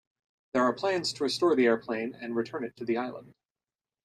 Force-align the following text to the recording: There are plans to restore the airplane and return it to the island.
There 0.53 0.63
are 0.63 0.73
plans 0.73 1.13
to 1.13 1.23
restore 1.25 1.55
the 1.55 1.67
airplane 1.67 2.15
and 2.15 2.35
return 2.35 2.63
it 2.63 2.75
to 2.77 2.85
the 2.85 2.97
island. 2.97 3.35